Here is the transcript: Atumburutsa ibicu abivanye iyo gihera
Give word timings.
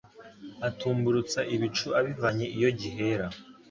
Atumburutsa 0.67 1.39
ibicu 1.55 1.87
abivanye 1.99 2.45
iyo 2.57 2.69
gihera 2.79 3.25